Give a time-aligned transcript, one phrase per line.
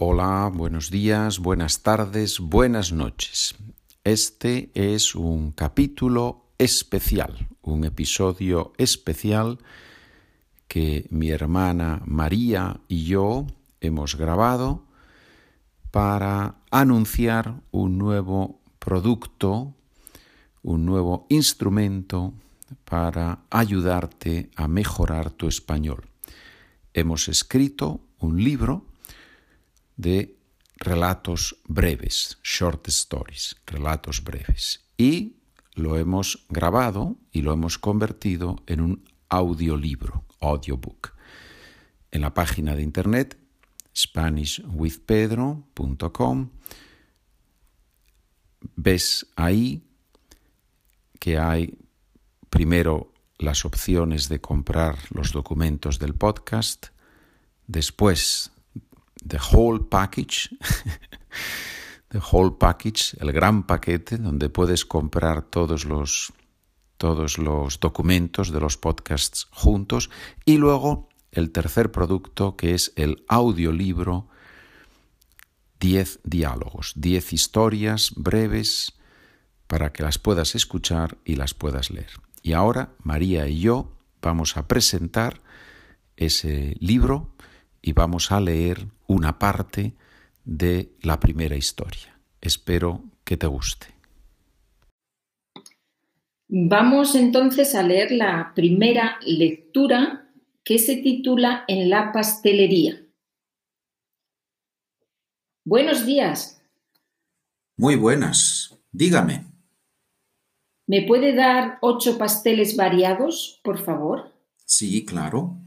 [0.00, 3.56] Hola, buenos días, buenas tardes, buenas noches.
[4.04, 9.58] Este es un capítulo especial, un episodio especial
[10.68, 13.48] que mi hermana María y yo
[13.80, 14.84] hemos grabado
[15.90, 19.74] para anunciar un nuevo producto,
[20.62, 22.34] un nuevo instrumento
[22.84, 26.04] para ayudarte a mejorar tu español.
[26.94, 28.84] Hemos escrito un libro
[29.98, 30.38] de
[30.76, 34.86] relatos breves, short stories, relatos breves.
[34.96, 35.36] Y
[35.74, 41.12] lo hemos grabado y lo hemos convertido en un audiolibro, audiobook.
[42.10, 43.36] En la página de internet
[43.94, 46.50] SpanishWithPedro.com
[48.76, 49.82] ves ahí
[51.18, 51.76] que hay
[52.48, 56.88] primero las opciones de comprar los documentos del podcast,
[57.66, 58.52] después
[59.26, 60.50] the whole package,
[62.08, 66.32] the whole package, el gran paquete donde puedes comprar todos los
[66.96, 70.10] todos los documentos de los podcasts juntos
[70.44, 74.28] y luego el tercer producto que es el audiolibro
[75.78, 78.94] 10 diálogos, 10 historias breves
[79.68, 82.10] para que las puedas escuchar y las puedas leer.
[82.42, 85.40] Y ahora María y yo vamos a presentar
[86.16, 87.30] ese libro
[87.82, 89.94] y vamos a leer una parte
[90.44, 92.18] de la primera historia.
[92.40, 93.86] Espero que te guste.
[96.48, 100.30] Vamos entonces a leer la primera lectura
[100.64, 103.02] que se titula En la pastelería.
[105.64, 106.62] Buenos días.
[107.76, 108.78] Muy buenas.
[108.90, 109.44] Dígame.
[110.86, 114.32] ¿Me puede dar ocho pasteles variados, por favor?
[114.64, 115.58] Sí, claro.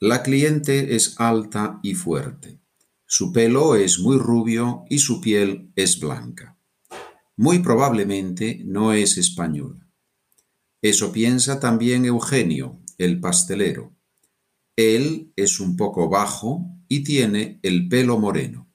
[0.00, 2.60] La cliente es alta y fuerte.
[3.04, 6.56] Su pelo es muy rubio y su piel es blanca.
[7.34, 9.88] Muy probablemente no es española.
[10.80, 13.92] Eso piensa también Eugenio, el pastelero.
[14.76, 18.68] Él es un poco bajo y tiene el pelo moreno.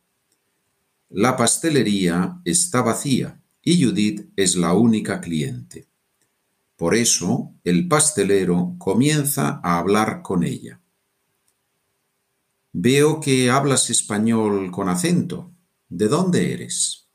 [1.08, 5.88] La pastelería está vacía y Judith es la única cliente.
[6.76, 10.83] Por eso el pastelero comienza a hablar con ella.
[12.76, 15.56] Veo que hablas español con acento.
[15.90, 17.08] ¿De dónde eres?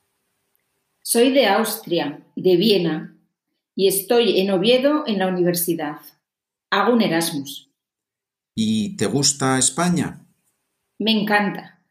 [1.03, 3.19] Soy de Austria, de Viena,
[3.75, 5.99] y estoy en Oviedo en la universidad.
[6.71, 7.73] Hago un Erasmus.
[8.55, 10.25] ¿Y te gusta España?
[11.01, 11.83] Me encanta.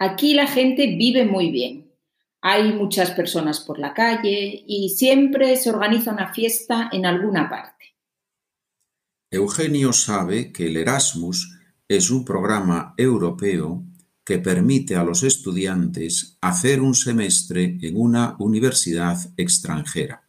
[0.00, 1.92] Aquí la gente vive muy bien.
[2.40, 7.94] Hay muchas personas por la calle y siempre se organiza una fiesta en alguna parte.
[9.30, 11.61] Eugenio sabe que el Erasmus
[11.96, 13.84] es un programa europeo
[14.24, 20.26] que permite a los estudiantes hacer un semestre en una universidad extranjera.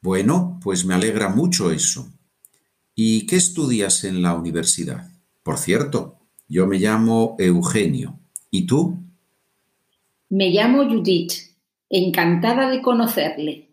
[0.00, 2.10] Bueno, pues me alegra mucho eso.
[2.94, 5.08] ¿Y qué estudias en la universidad?
[5.42, 8.18] Por cierto, yo me llamo Eugenio.
[8.50, 8.98] ¿Y tú?
[10.30, 11.32] Me llamo Judith.
[11.88, 13.70] Encantada de conocerle.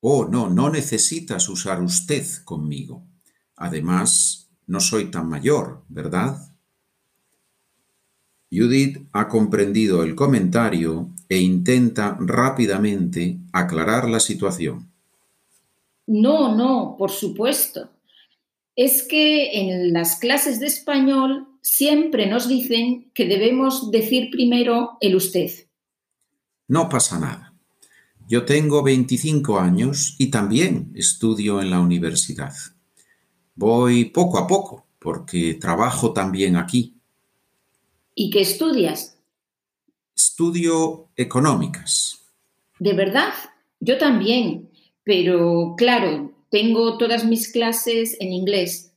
[0.00, 3.04] Oh, no, no necesitas usar usted conmigo.
[3.56, 6.36] Además, no soy tan mayor, ¿verdad?
[8.52, 14.92] Judith ha comprendido el comentario e intenta rápidamente aclarar la situación.
[16.06, 17.88] No, no, por supuesto.
[18.76, 25.16] Es que en las clases de español siempre nos dicen que debemos decir primero el
[25.16, 25.50] usted.
[26.68, 27.54] No pasa nada.
[28.28, 32.52] Yo tengo 25 años y también estudio en la universidad.
[33.54, 36.94] Voy poco a poco, porque trabajo también aquí.
[38.14, 39.18] ¿Y qué estudias?
[40.16, 42.18] Estudio económicas.
[42.78, 43.32] ¿De verdad?
[43.80, 44.70] Yo también,
[45.04, 48.92] pero claro, tengo todas mis clases en inglés.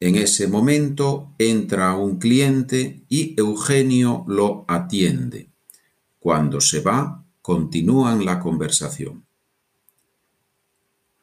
[0.00, 5.48] En ese momento entra un cliente y Eugenio lo atiende.
[6.18, 9.24] Cuando se va, continúan la conversación.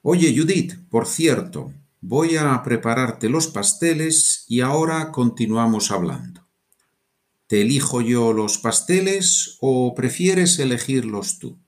[0.03, 6.41] Oye, Judith, por cierto, Voy a prepararte los pasteles y ahora continuamos hablando.
[7.45, 11.59] ¿Te elijo yo los pasteles o prefieres elegirlos tú?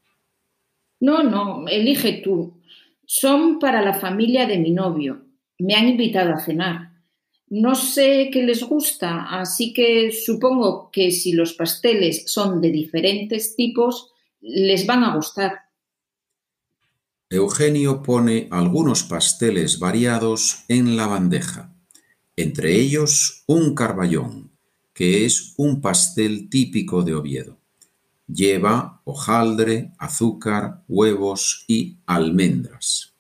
[1.00, 2.60] No, no, elige tú.
[3.06, 5.24] Son para la familia de mi novio.
[5.60, 6.94] Me han invitado a cenar.
[7.50, 13.56] No sé qué les gusta, así que supongo que si los pasteles son de diferentes
[13.56, 15.60] tipos, les van a gustar.
[17.36, 21.74] Eugenio pone algunos pasteles variados en la bandeja.
[22.36, 24.52] entre ellos un carballón,
[24.94, 27.58] que es un pastel típico de Oviedo.
[28.28, 33.14] Lleva hojaldre, azúcar, huevos y almendras.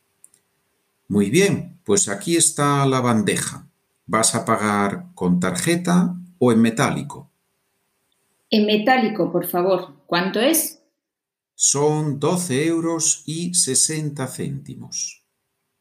[1.07, 3.68] Muy bien, pues aquí está la bandeja.
[4.06, 7.30] ¿Vas a pagar con tarjeta o en metálico?
[8.50, 9.95] En metálico, por favor.
[10.06, 10.83] ¿Cuánto es?
[11.56, 15.24] Son 12 euros y 60 céntimos.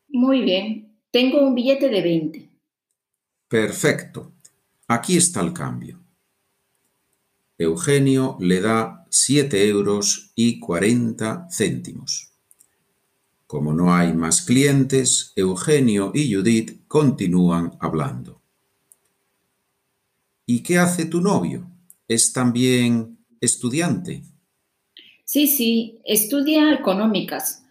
[0.08, 0.98] Muy bien.
[1.10, 2.50] Tengo un billete de 20.
[3.48, 4.32] Perfecto.
[4.88, 6.00] Aquí está el cambio.
[7.58, 12.32] Eugenio le da 7 euros y 40 céntimos.
[13.46, 18.40] Como no hay más clientes, Eugenio y Judith continúan hablando.
[20.46, 21.70] ¿Y qué hace tu novio?
[22.08, 24.24] ¿Es también estudiante?
[25.32, 27.64] Sí, sí, estudia económicas.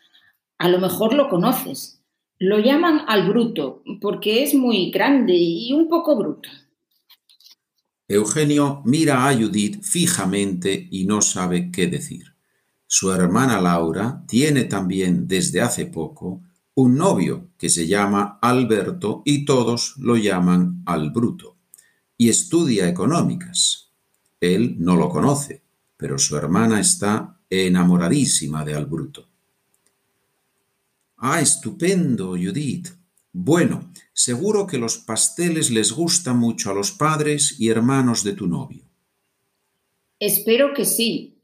[0.57, 2.01] A lo mejor lo conoces.
[2.39, 6.49] Lo llaman al bruto porque es muy grande y un poco bruto.
[8.07, 12.33] Eugenio mira a Judith fijamente y no sabe qué decir.
[12.87, 16.41] Su hermana Laura tiene también desde hace poco
[16.73, 21.57] un novio que se llama Alberto y todos lo llaman al bruto
[22.17, 23.91] y estudia económicas.
[24.39, 25.61] Él no lo conoce,
[25.95, 29.27] pero su hermana está enamoradísima de Albruto.
[31.18, 32.88] Ah, estupendo, Judith.
[33.31, 38.48] Bueno, seguro que los pasteles les gustan mucho a los padres y hermanos de tu
[38.48, 38.83] novio.
[40.19, 41.42] Espero que sí,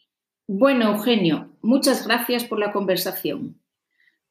[0.48, 3.60] bueno, Eugenio, muchas gracias por la conversación.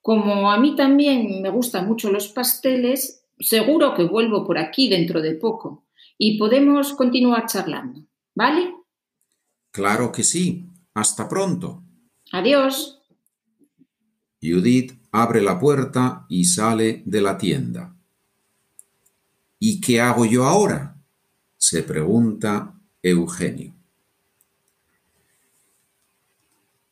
[0.00, 5.20] Como a mí también me gustan mucho los pasteles, seguro que vuelvo por aquí dentro
[5.20, 5.84] de poco
[6.16, 8.72] y podemos continuar charlando, ¿vale?
[9.72, 10.70] Claro que sí.
[10.96, 11.84] Hasta pronto.
[12.32, 13.02] Adiós.
[14.40, 17.94] Judith abre la puerta y sale de la tienda.
[19.58, 20.94] ¿Y qué hago yo ahora?
[21.58, 23.74] se pregunta Eugenio.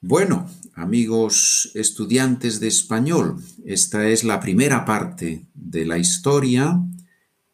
[0.00, 6.78] Bueno, amigos estudiantes de español, esta es la primera parte de la historia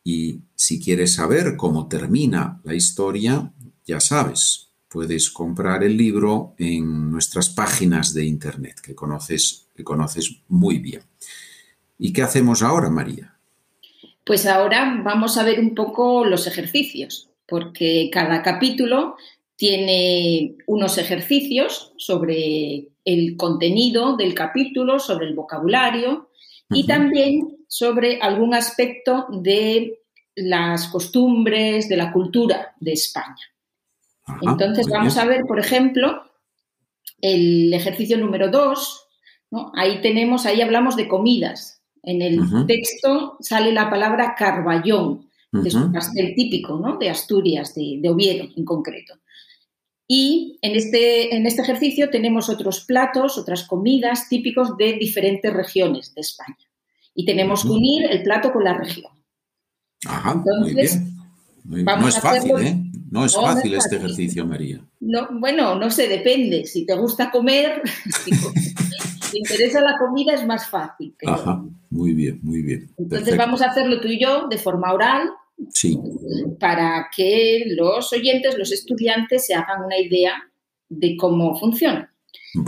[0.02, 3.52] y si quieres saber cómo termina la historia,
[3.84, 10.42] ya sabes, puedes comprar el libro en nuestras páginas de internet que conoces, que conoces
[10.48, 11.02] muy bien.
[11.98, 13.36] ¿Y qué hacemos ahora, María?
[14.24, 19.16] Pues ahora vamos a ver un poco los ejercicios, porque cada capítulo
[19.56, 26.30] tiene unos ejercicios sobre el contenido del capítulo, sobre el vocabulario
[26.70, 30.00] y también sobre algún aspecto de
[30.34, 33.50] las costumbres, de la cultura de España.
[34.42, 36.22] Entonces vamos a ver, por ejemplo,
[37.20, 39.08] el ejercicio número dos.
[39.74, 41.82] Ahí tenemos, ahí hablamos de comidas.
[42.02, 45.28] En el texto sale la palabra carballón,
[45.62, 46.96] que es un pastel típico ¿no?
[46.96, 49.14] de Asturias, de, de Oviedo en concreto.
[50.12, 56.12] Y en este, en este ejercicio tenemos otros platos, otras comidas típicos de diferentes regiones
[56.14, 56.56] de España.
[57.14, 59.12] Y tenemos que unir el plato con la región.
[60.06, 61.19] Ajá, muy bien.
[61.64, 62.82] No es fácil, ¿eh?
[63.10, 64.80] No es fácil este ejercicio, María.
[65.00, 66.64] No, bueno, no sé, depende.
[66.64, 67.82] Si te gusta comer,
[68.24, 71.14] si te interesa la comida es más fácil.
[71.26, 72.90] Ajá, muy bien, muy bien.
[72.96, 75.30] Entonces vamos a hacerlo tú y yo de forma oral
[75.68, 75.98] Sí.
[76.58, 80.34] Para que los oyentes, los estudiantes, se hagan una idea
[80.88, 82.12] de cómo funciona.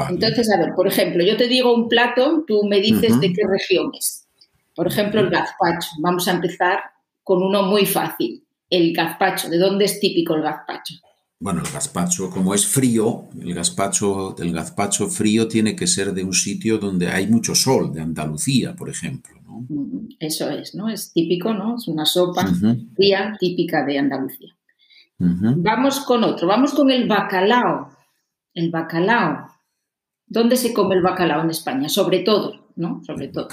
[0.08, 3.42] Entonces, a ver, por ejemplo, yo te digo un plato, tú me dices de qué
[3.46, 4.28] región es.
[4.74, 5.88] Por ejemplo, el gazpacho.
[6.00, 6.80] Vamos a empezar
[7.22, 8.41] con uno muy fácil.
[8.72, 9.50] El gazpacho.
[9.50, 10.94] ¿De dónde es típico el gazpacho?
[11.38, 16.24] Bueno, el gazpacho, como es frío, el gazpacho, el gazpacho frío tiene que ser de
[16.24, 19.34] un sitio donde hay mucho sol, de Andalucía, por ejemplo.
[19.68, 20.88] Mm, eso es, ¿no?
[20.88, 21.76] Es típico, ¿no?
[21.76, 22.50] Es una sopa
[22.96, 24.56] fría típica de Andalucía.
[25.18, 27.90] Vamos con otro, vamos con el bacalao.
[28.54, 29.48] El bacalao.
[30.26, 31.90] ¿Dónde se come el bacalao en España?
[31.90, 33.02] Sobre todo, ¿no?
[33.04, 33.48] Sobre todo.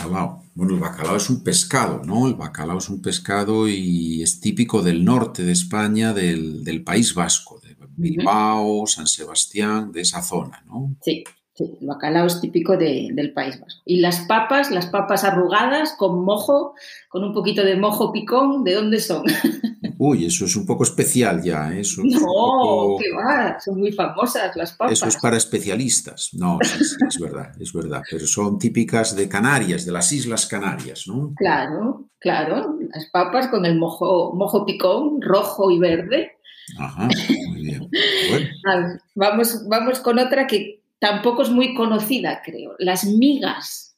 [0.56, 2.28] Bueno, el bacalao es un pescado, ¿no?
[2.28, 7.14] El bacalao es un pescado y es típico del norte de España, del, del País
[7.14, 10.96] Vasco, de Bilbao, San Sebastián, de esa zona, ¿no?
[11.02, 11.24] Sí,
[11.60, 13.82] el bacalao es típico del País Vasco.
[13.86, 16.76] Y las papas, las papas arrugadas con mojo,
[17.10, 19.24] con un poquito de mojo picón, ¿de dónde son?
[19.98, 21.74] Uy, eso es un poco especial ya.
[21.74, 21.82] ¿eh?
[21.82, 24.94] Eso no, qué va, son muy famosas las papas.
[24.94, 26.30] Eso es para especialistas.
[26.34, 28.02] No, es verdad, es verdad.
[28.10, 31.34] Pero son típicas de Canarias, de las Islas Canarias, ¿no?
[31.36, 32.78] Claro, claro.
[32.94, 36.32] Las papas con el mojo, mojo picón, rojo y verde.
[36.78, 37.10] Ajá,
[37.50, 37.90] muy bien.
[39.16, 42.76] vamos, vamos con otra que tampoco es muy conocida, creo.
[42.80, 43.98] Las migas.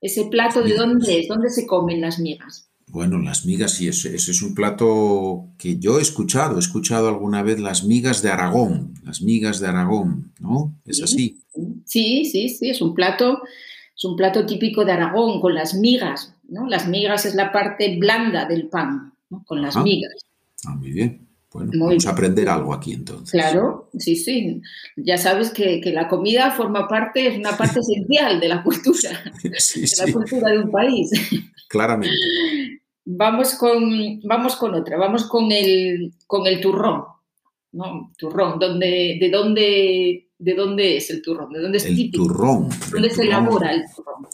[0.00, 1.28] Ese plato, ¿de dónde es?
[1.28, 2.70] ¿Dónde se comen las migas?
[2.86, 7.42] Bueno, las migas, sí, ese, es un plato que yo he escuchado, he escuchado alguna
[7.42, 10.74] vez las migas de Aragón, las migas de Aragón, ¿no?
[10.84, 11.40] ¿Es así?
[11.84, 13.42] Sí, sí, sí, es un plato,
[13.94, 16.66] es un plato típico de Aragón con las migas, ¿no?
[16.66, 19.44] Las migas es la parte blanda del pan, ¿no?
[19.44, 20.26] Con las migas.
[20.64, 21.29] Ah, muy bien.
[21.52, 23.32] Bueno, vamos a aprender algo aquí entonces.
[23.32, 24.62] Claro, sí, sí.
[24.96, 29.10] Ya sabes que, la comida forma parte, es una parte esencial de la cultura,
[29.42, 31.10] de la cultura de un país.
[31.68, 32.16] Claramente.
[33.04, 37.04] Vamos con, vamos con otra, vamos con el, con el turrón.
[37.72, 38.12] ¿no?
[38.16, 41.52] Turrón, ¿dónde, de, dónde, ¿de dónde es el turrón?
[41.52, 42.68] ¿De dónde es el turrón?
[42.92, 44.26] ¿Dónde se elabora el turrón?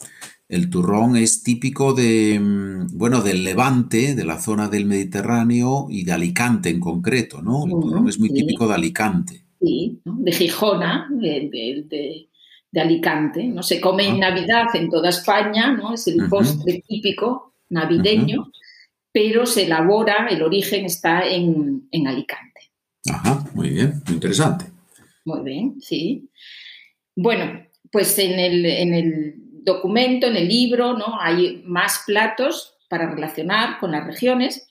[0.49, 6.05] El turrón es típico de, mm, bueno, del Levante, de la zona del Mediterráneo y
[6.05, 7.65] de Alicante en concreto, ¿no?
[7.65, 9.43] El turrón es muy típico de Alicante.
[9.59, 12.27] Sí, de Gijona, de,
[12.75, 13.43] Alicante.
[13.43, 13.63] ¿no?
[13.63, 14.29] Se come en ah.
[14.29, 15.93] Navidad en toda España, ¿no?
[15.95, 18.51] Es el postre típico navideño,
[19.11, 22.71] pero se elabora, el origen está en, Alicante.
[23.09, 24.65] Ajá, muy bien, muy interesante.
[25.25, 26.29] Muy bien, sí.
[27.15, 31.19] Bueno, pues en el, en el documento, en el libro, ¿no?
[31.21, 34.67] Hay más platos para relacionar con las regiones.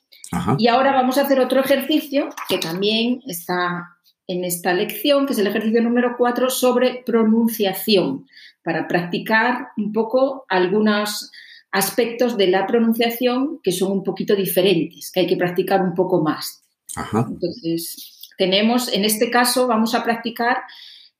[0.57, 3.95] Y ahora vamos a hacer otro ejercicio que también está
[4.27, 8.27] en esta lección, que es el ejercicio número 4 sobre pronunciación,
[8.61, 11.31] para practicar un poco algunos
[11.71, 16.21] aspectos de la pronunciación que son un poquito diferentes, que hay que practicar un poco
[16.21, 16.63] más.
[17.13, 20.57] Entonces, tenemos, en este caso, vamos a practicar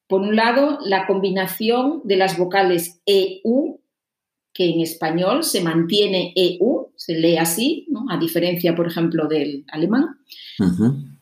[0.07, 3.81] por un lado, la combinación de las vocales EU,
[4.53, 10.17] que en español se mantiene EU, se lee así, a diferencia, por ejemplo, del alemán.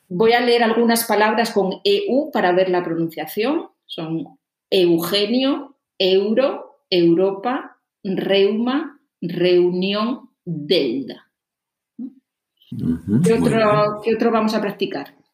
[0.07, 3.69] Voy a leer algunas palabras con EU para ver la pronunciación.
[3.87, 4.37] Son
[4.69, 11.31] Eugenio, Euro, Europa, Reuma, Reunión, Delda.
[13.23, 15.24] ¿Qué otro vamos a practicar?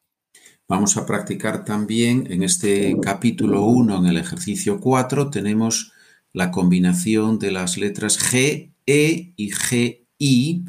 [0.72, 5.92] Vamos a practicar también en este capítulo 1, en el ejercicio 4, tenemos
[6.32, 10.64] la combinación de las letras G, E y G, I,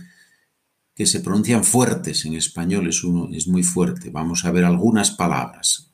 [0.94, 4.10] que se pronuncian fuertes en español, es, uno, es muy fuerte.
[4.10, 5.90] Vamos a ver algunas palabras.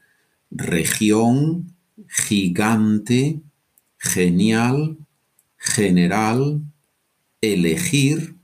[0.49, 1.75] Región,
[2.07, 3.41] gigante,
[3.99, 4.97] genial,
[5.55, 6.63] general,
[7.41, 8.37] elegir,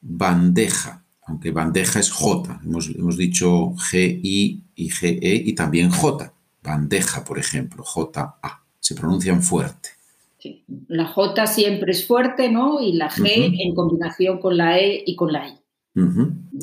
[0.00, 0.97] bandeja
[1.28, 6.32] aunque bandeja es J, hemos, dicho G, I y G, E y también J,
[6.62, 9.90] bandeja, por ejemplo, J, A, se pronuncian fuerte.
[10.38, 10.64] Sí.
[10.88, 12.80] La J siempre es fuerte, ¿no?
[12.80, 15.58] Y la G en combinación con la E y con la I.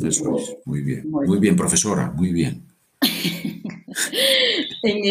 [0.03, 1.11] Eso es, muy bien.
[1.11, 2.63] Muy, bien, profesora, muy bien.
[4.81, 5.05] en,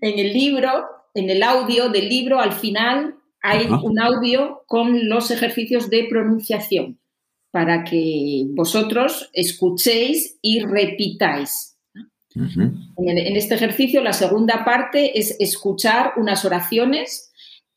[0.00, 0.70] el, libro,
[1.14, 6.98] en el audio del libro, al final hay un audio con los ejercicios de pronunciación
[7.56, 11.78] para que vosotros escuchéis y repitáis.
[12.34, 17.32] en, este ejercicio, la segunda parte es escuchar unas oraciones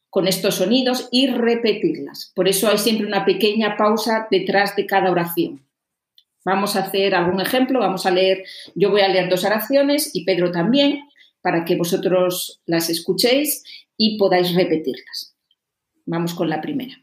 [0.10, 2.34] con estos sonidos y repetirlas.
[2.36, 5.66] Por eso hay siempre una pequeña pausa detrás de cada oración.
[6.44, 8.44] Vamos a hacer algún ejemplo, vamos a leer,
[8.76, 11.04] yo voy a leer dos oraciones y Pedro también,
[11.42, 13.64] para que vosotros las escuchéis
[13.96, 15.38] y podáis repetirlas.
[16.06, 17.02] Vamos con la primera.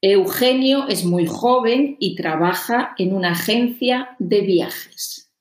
[0.00, 5.32] Eugenio es muy joven y trabaja en una agencia de viajes.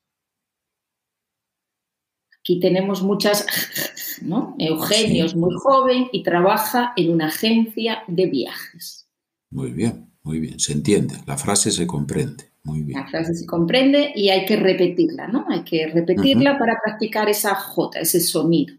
[2.39, 3.45] Aquí tenemos muchas,
[4.21, 4.55] ¿no?
[4.57, 9.07] Eugenio es muy joven y trabaja en una agencia de viajes.
[9.51, 12.51] Muy bien, muy bien, se entiende, la frase se comprende.
[12.63, 12.99] Muy bien.
[12.99, 15.45] La frase se comprende y hay que repetirla, ¿no?
[15.47, 18.75] Hay que repetirla para practicar esa J, ese sonido.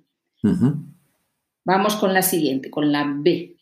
[1.65, 3.58] Vamos con la siguiente, con la B.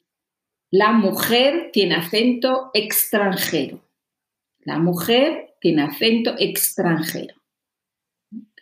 [0.70, 3.80] La mujer tiene acento extranjero.
[4.61, 7.35] La mujer tiene acento extranjero.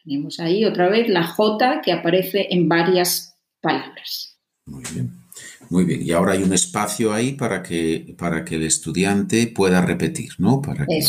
[0.04, 4.38] Tenemos ahí otra vez la J que aparece en varias palabras.
[4.66, 5.24] Muy bien.
[5.70, 6.02] Muy bien.
[6.02, 10.60] Y ahora hay un espacio ahí para que, para que el estudiante pueda repetir, ¿no?
[10.60, 11.00] Para que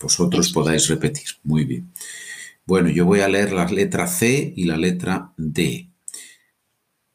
[0.00, 1.26] vosotros podáis repetir.
[1.42, 1.92] Muy bien.
[2.66, 5.90] Bueno, yo voy a leer la letra C y la letra D.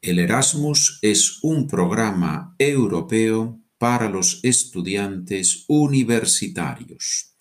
[0.02, 7.34] El Erasmus es un programa europeo para los estudiantes universitarios.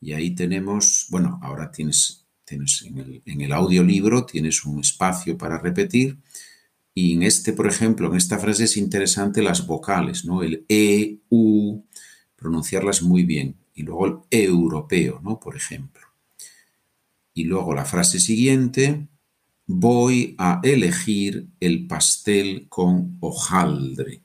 [0.00, 5.38] Y ahí tenemos, bueno, ahora tienes, tienes en, el, en el audiolibro, tienes un espacio
[5.38, 6.18] para repetir.
[6.94, 10.42] Y en este, por ejemplo, en esta frase es interesante las vocales, ¿no?
[10.42, 11.84] El E, U,
[12.34, 13.56] pronunciarlas muy bien.
[13.72, 15.38] Y luego el europeo, ¿no?
[15.38, 16.02] Por ejemplo.
[17.34, 19.06] Y luego la frase siguiente,
[19.72, 24.20] voy a elegir el pastel con hojaldre,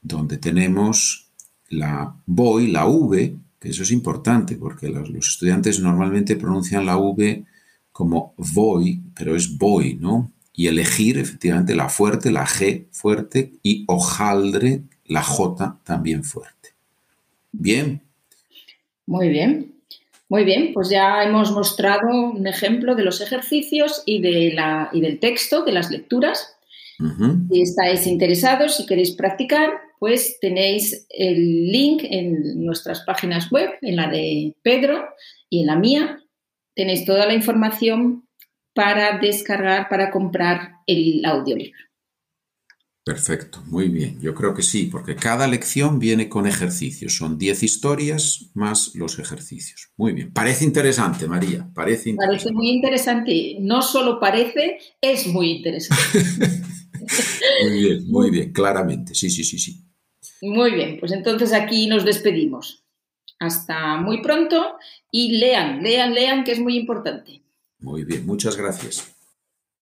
[0.00, 1.30] donde tenemos
[1.68, 7.44] la voy, la V, que eso es importante porque los, estudiantes normalmente pronuncian la V
[7.92, 10.32] como voy, pero es voy, ¿no?
[10.52, 16.70] Y elegir efectivamente la fuerte, la G fuerte y hojaldre, la J también fuerte.
[17.52, 18.02] Bien.
[19.06, 19.71] Muy bien.
[20.32, 25.02] Muy bien, pues ya hemos mostrado un ejemplo de los ejercicios y, de la, y
[25.02, 26.56] del texto, de las lecturas.
[27.50, 33.96] Si estáis interesados, si queréis practicar, pues tenéis el link en nuestras páginas web, en
[33.96, 35.04] la de Pedro
[35.50, 36.22] y en la mía.
[36.74, 38.26] Tenéis toda la información
[38.72, 41.78] para descargar, para comprar el audiolibro.
[43.04, 44.20] Perfecto, muy bien.
[44.20, 47.16] Yo creo que sí, porque cada lección viene con ejercicios.
[47.16, 49.90] Son 10 historias más los ejercicios.
[49.96, 50.32] Muy bien.
[50.32, 51.68] Parece interesante, María.
[51.74, 52.44] Parece, interesante.
[52.44, 53.56] parece muy interesante.
[53.58, 56.02] No solo parece, es muy interesante.
[57.64, 59.16] muy bien, muy bien, claramente.
[59.16, 59.84] Sí, sí, sí, sí.
[60.40, 62.84] Muy bien, pues entonces aquí nos despedimos.
[63.40, 64.76] Hasta muy pronto
[65.10, 67.42] y lean, lean, lean, que es muy importante.
[67.80, 69.11] Muy bien, muchas gracias.